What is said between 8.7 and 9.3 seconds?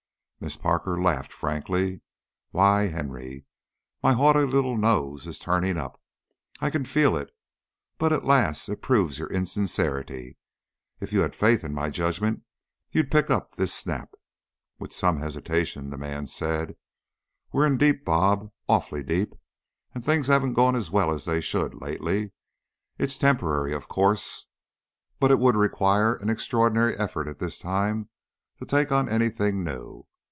proves your